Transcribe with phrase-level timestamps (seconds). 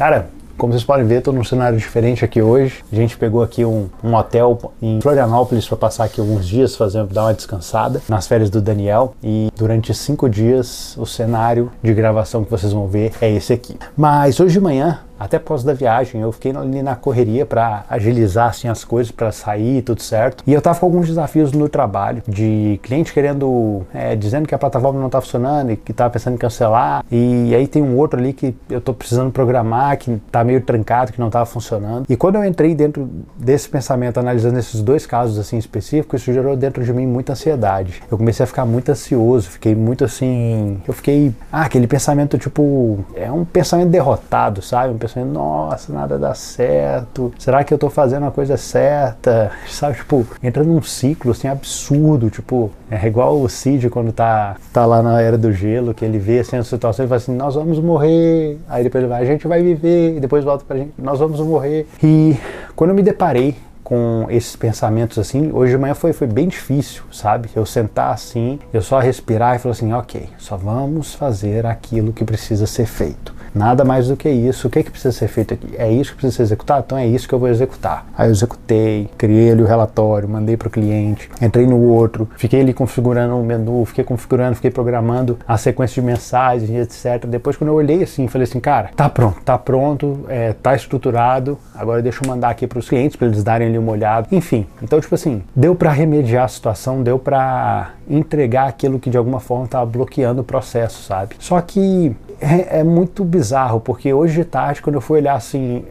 [0.00, 2.82] Cara, como vocês podem ver, estou num cenário diferente aqui hoje.
[2.90, 7.04] A gente pegou aqui um, um hotel em Florianópolis para passar aqui alguns dias, fazer,
[7.04, 9.14] dar uma descansada nas férias do Daniel.
[9.22, 13.76] E durante cinco dias, o cenário de gravação que vocês vão ver é esse aqui.
[13.94, 18.48] Mas hoje de manhã, até após da viagem, eu fiquei ali na correria para agilizar
[18.48, 20.42] assim as coisas para sair tudo certo.
[20.46, 24.58] E eu tava com alguns desafios no trabalho de cliente querendo é, dizendo que a
[24.58, 27.04] plataforma não tá funcionando e que tava pensando em cancelar.
[27.12, 31.12] E aí tem um outro ali que eu tô precisando programar que tá meio trancado,
[31.12, 32.06] que não tava funcionando.
[32.08, 36.56] E quando eu entrei dentro desse pensamento analisando esses dois casos assim específicos, isso gerou
[36.56, 38.02] dentro de mim muita ansiedade.
[38.10, 43.04] Eu comecei a ficar muito ansioso, fiquei muito assim, eu fiquei, ah, aquele pensamento tipo,
[43.14, 44.94] é um pensamento derrotado, sabe?
[44.94, 47.32] Um pensando, nossa, nada dá certo.
[47.38, 49.50] Será que eu tô fazendo a coisa certa?
[49.68, 54.86] Sabe, tipo, entra num ciclo assim absurdo, tipo, é igual o Cid quando tá, tá
[54.86, 57.54] lá na era do gelo, que ele vê assim a situação e fala assim, nós
[57.54, 58.58] vamos morrer.
[58.68, 61.40] Aí depois ele vai, a gente vai viver, e depois volta pra gente, nós vamos
[61.40, 61.86] morrer.
[62.02, 62.36] E
[62.74, 63.56] quando eu me deparei
[63.90, 67.50] com esses pensamentos assim, hoje de manhã foi, foi bem difícil, sabe?
[67.56, 72.24] Eu sentar assim, eu só respirar e falar assim, ok, só vamos fazer aquilo que
[72.24, 73.29] precisa ser feito.
[73.54, 74.68] Nada mais do que isso.
[74.68, 75.74] O que, é que precisa ser feito aqui?
[75.76, 76.84] É isso que precisa ser executado?
[76.86, 78.06] Então é isso que eu vou executar.
[78.16, 82.60] Aí eu executei, criei ali o relatório, mandei para o cliente, entrei no outro, fiquei
[82.60, 87.26] ali configurando o menu, fiquei configurando, fiquei programando a sequência de mensagens, etc.
[87.26, 91.58] Depois, quando eu olhei assim, falei assim, cara, tá pronto, tá pronto, é, tá estruturado,
[91.74, 94.28] agora deixa eu mandar aqui para os clientes para eles darem ali uma olhada.
[94.30, 99.16] Enfim, então, tipo assim, deu para remediar a situação, deu para entregar aquilo que de
[99.16, 101.36] alguma forma estava bloqueando o processo, sabe?
[101.38, 105.84] Só que é, é, muito bizarro, porque hoje de tarde, quando eu fui olhar assim,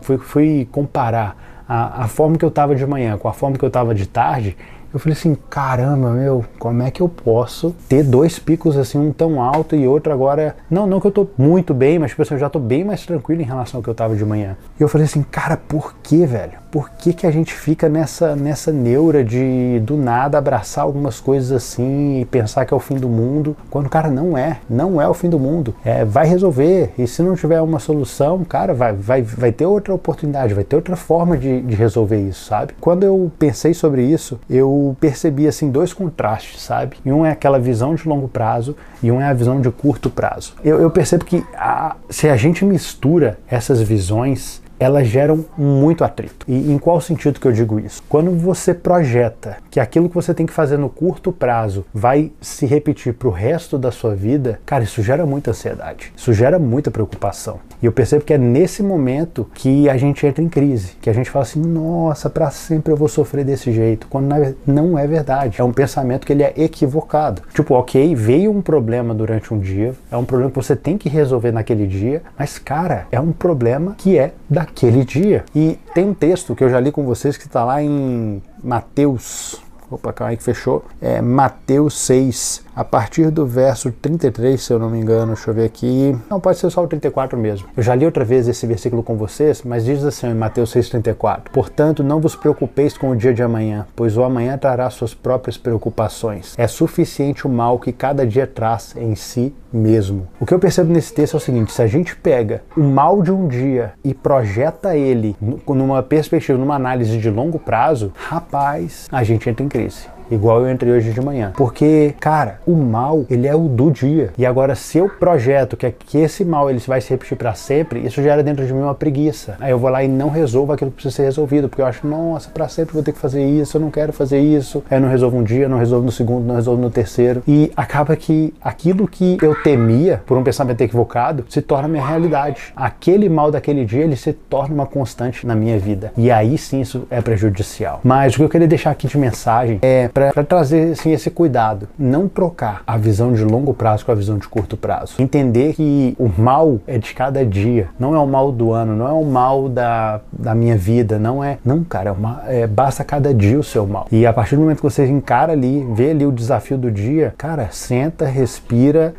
[0.00, 3.64] fui, fui comparar a, a forma que eu estava de manhã com a forma que
[3.64, 4.56] eu estava de tarde,
[4.96, 9.12] eu falei assim, caramba, meu, como é que eu posso ter dois picos assim, um
[9.12, 10.56] tão alto e outro agora.
[10.70, 13.04] Não, não que eu tô muito bem, mas tipo assim, eu já tô bem mais
[13.04, 14.56] tranquilo em relação ao que eu tava de manhã.
[14.80, 16.52] E eu falei assim, cara, por que, velho?
[16.70, 21.52] Por que, que a gente fica nessa, nessa neura de do nada abraçar algumas coisas
[21.52, 24.60] assim e pensar que é o fim do mundo, quando, cara, não é.
[24.68, 25.74] Não é o fim do mundo.
[25.84, 26.92] É, vai resolver.
[26.98, 30.76] E se não tiver uma solução, cara, vai, vai, vai ter outra oportunidade, vai ter
[30.76, 32.74] outra forma de, de resolver isso, sabe?
[32.80, 36.96] Quando eu pensei sobre isso, eu percebi assim dois contrastes, sabe?
[37.04, 40.10] E um é aquela visão de longo prazo e um é a visão de curto
[40.10, 40.54] prazo.
[40.64, 46.44] Eu, eu percebo que a, se a gente mistura essas visões, elas geram muito atrito.
[46.48, 48.02] E em qual sentido que eu digo isso?
[48.08, 52.66] Quando você projeta que aquilo que você tem que fazer no curto prazo vai se
[52.66, 56.90] repetir para o resto da sua vida, cara, isso gera muita ansiedade, isso gera muita
[56.90, 57.58] preocupação.
[57.82, 61.12] E eu percebo que é nesse momento que a gente entra em crise, que a
[61.12, 64.34] gente fala assim, nossa, para sempre eu vou sofrer desse jeito, quando
[64.66, 65.60] não é verdade.
[65.60, 67.42] É um pensamento que ele é equivocado.
[67.54, 71.08] Tipo, ok, veio um problema durante um dia, é um problema que você tem que
[71.08, 75.44] resolver naquele dia, mas cara, é um problema que é da daquele dia.
[75.54, 79.60] E tem um texto que eu já li com vocês que está lá em Mateus.
[79.90, 80.84] Opa, calma aí que fechou.
[81.00, 85.54] É Mateus 6, a partir do verso 33, se eu não me engano, deixa eu
[85.54, 86.16] ver aqui.
[86.28, 87.68] Não, pode ser só o 34 mesmo.
[87.76, 91.50] Eu já li outra vez esse versículo com vocês, mas diz assim em Mateus 6,34:
[91.52, 95.56] Portanto, não vos preocupeis com o dia de amanhã, pois o amanhã trará suas próprias
[95.56, 96.54] preocupações.
[96.58, 100.26] É suficiente o mal que cada dia traz em si mesmo.
[100.40, 103.22] O que eu percebo nesse texto é o seguinte: se a gente pega o mal
[103.22, 105.36] de um dia e projeta ele
[105.66, 110.70] numa perspectiva, numa análise de longo prazo, rapaz, a gente entra em crise igual eu
[110.70, 111.52] entrei hoje de manhã.
[111.56, 114.30] Porque, cara, o mal, ele é o do dia.
[114.36, 118.00] E agora, se eu projeto que, que esse mal ele vai se repetir para sempre,
[118.00, 119.56] isso gera dentro de mim uma preguiça.
[119.60, 122.06] Aí eu vou lá e não resolvo aquilo que precisa ser resolvido, porque eu acho,
[122.06, 124.82] nossa, para sempre vou ter que fazer isso, eu não quero fazer isso.
[124.90, 127.42] Aí eu não resolvo um dia, não resolvo no segundo, não resolvo no terceiro.
[127.46, 132.72] E acaba que aquilo que eu temia por um pensamento equivocado se torna minha realidade.
[132.74, 136.12] Aquele mal daquele dia, ele se torna uma constante na minha vida.
[136.16, 138.00] E aí sim isso é prejudicial.
[138.02, 141.88] Mas o que eu queria deixar aqui de mensagem é para trazer assim, esse cuidado.
[141.98, 145.16] Não trocar a visão de longo prazo com a visão de curto prazo.
[145.18, 149.06] Entender que o mal é de cada dia, não é o mal do ano, não
[149.06, 151.58] é o mal da, da minha vida, não é.
[151.64, 154.06] Não, cara, é uma, é, basta cada dia o seu mal.
[154.10, 157.34] E a partir do momento que você encara ali, vê ali o desafio do dia,
[157.36, 159.14] cara, senta, respira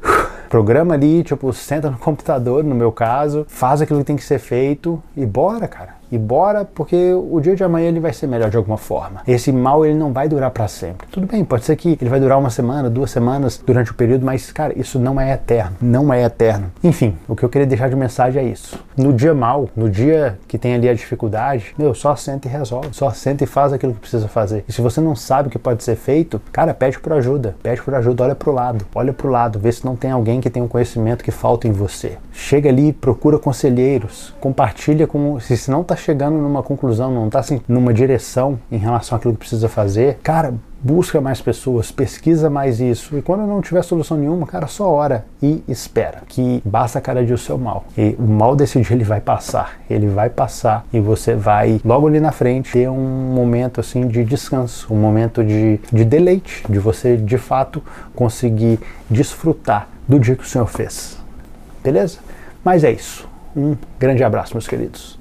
[0.48, 4.38] programa ali, tipo, senta no computador, no meu caso, faz aquilo que tem que ser
[4.38, 5.96] feito e bora, cara.
[6.10, 9.22] E bora, porque o dia de amanhã ele vai ser melhor de alguma forma.
[9.26, 11.06] Esse mal ele não vai durar para sempre.
[11.08, 14.24] Tudo bem, pode ser que ele vai durar uma semana, duas semanas durante o período,
[14.24, 16.70] mas cara, isso não é eterno, não é eterno.
[16.82, 18.78] Enfim, o que eu queria deixar de mensagem é isso.
[18.96, 22.88] No dia mal, no dia que tem ali a dificuldade, meu, só senta e resolve,
[22.92, 24.64] só senta e faz aquilo que precisa fazer.
[24.68, 27.82] E se você não sabe o que pode ser feito, cara, pede por ajuda, pede
[27.82, 30.62] por ajuda, olha pro lado, olha pro lado, vê se não tem alguém que tem
[30.62, 32.16] um conhecimento que falta em você.
[32.32, 37.60] Chega ali, procura conselheiros, compartilha com, se não tá chegando numa conclusão, não tá assim,
[37.68, 40.54] numa direção em relação àquilo que precisa fazer, cara,
[40.86, 43.16] busca mais pessoas, pesquisa mais isso.
[43.16, 46.22] E quando não tiver solução nenhuma, cara, só ora e espera.
[46.28, 47.84] Que basta cada dia o seu mal.
[47.96, 49.80] E o mal desse dia ele vai passar.
[49.90, 54.24] Ele vai passar e você vai logo ali na frente ter um momento assim de
[54.24, 57.82] descanso, um momento de, de deleite, de você de fato
[58.14, 58.78] conseguir
[59.10, 61.18] desfrutar do dia que o Senhor fez.
[61.82, 62.18] Beleza?
[62.64, 63.28] Mas é isso.
[63.56, 65.18] Um grande abraço, meus queridos.